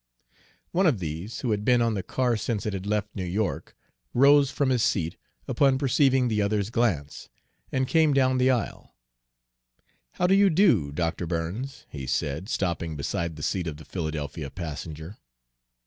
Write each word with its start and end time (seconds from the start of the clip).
One 0.71 0.87
of 0.87 0.97
these, 0.97 1.41
who 1.41 1.51
had 1.51 1.63
been 1.63 1.79
on 1.79 1.93
the 1.93 2.01
car 2.01 2.35
since 2.35 2.65
it 2.65 2.73
had 2.73 2.87
left 2.87 3.15
New 3.15 3.23
York, 3.23 3.75
rose 4.15 4.49
from 4.49 4.71
his 4.71 4.81
seat 4.81 5.15
upon 5.47 5.77
perceiving 5.77 6.27
the 6.27 6.41
other's 6.41 6.71
glance, 6.71 7.29
and 7.71 7.87
came 7.87 8.11
down 8.11 8.39
the 8.39 8.49
aisle. 8.49 8.95
"How 10.13 10.25
do 10.25 10.33
you 10.33 10.49
do, 10.49 10.91
Dr. 10.91 11.27
Burns?" 11.27 11.85
he 11.91 12.07
said, 12.07 12.49
stopping 12.49 12.95
beside 12.95 13.35
the 13.35 13.43
seat 13.43 13.67
of 13.67 13.77
the 13.77 13.85
Philadelphia 13.85 14.49
passenger. 14.49 15.17